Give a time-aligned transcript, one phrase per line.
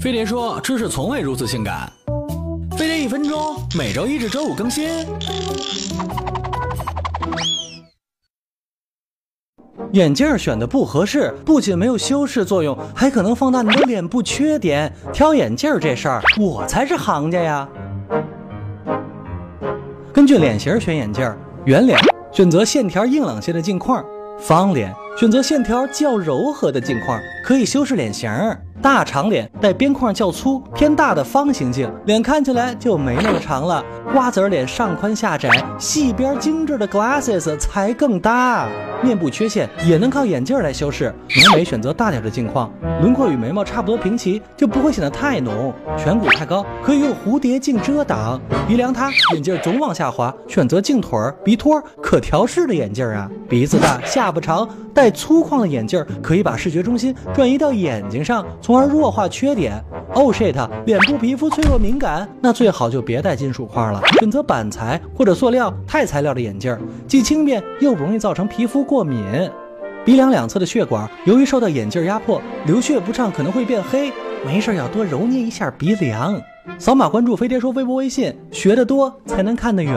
[0.00, 1.92] 飞碟说：“知识从未如此性感。”
[2.74, 3.38] 飞碟一分钟，
[3.76, 4.88] 每周一至周五更新。
[9.92, 14.90] 眼镜选的不合适，不仅没有修饰作用，还可能放大你的脸部缺点。
[15.12, 17.68] 挑眼镜这事儿，我才是行家呀。
[20.14, 21.30] 根据脸型选眼镜，
[21.66, 21.98] 圆脸
[22.32, 24.02] 选择线条硬朗些的镜框，
[24.38, 28.30] 方脸选择线条较柔和的镜框，可以修饰脸型。
[28.82, 33.84] 大长脸带边框较粗偏大的方形镜，脸看起来就没那么长了。
[34.12, 38.66] 瓜子脸上宽下窄，细边精致的 glasses 才更搭。
[39.02, 41.14] 面部缺陷也能靠眼镜来修饰，
[41.44, 45.72] 浓眉选择大点的镜框，轮廓与眉毛差不多平齐，就不会显得太浓。
[45.96, 48.40] 颧骨太高，可以用蝴蝶镜遮挡。
[48.66, 53.30] 鼻梁塌，眼镜总往下滑，选择镜腿、鼻托可调式的眼镜啊。
[53.48, 58.44] 鼻子大，下巴长，带粗框的眼镜可以把视觉中心转移到眼睛上。
[58.60, 59.82] 从而弱化缺点。
[60.14, 60.54] Oh shit！
[60.86, 69.24] 脸部皮肤脆弱敏感，那最好就别戴金属框了，选择板材或者塑料钛材料的眼镜，既轻便又不容易造成皮肤过敏。
[70.04, 74.12] 鼻梁两侧的血管由于受到眼镜压迫，流血不畅，可能会变黑。
[74.44, 76.40] 没事要多揉捏一下鼻梁。
[76.78, 79.94] 扫码关注飞碟说微博微信，学得多才能看得远。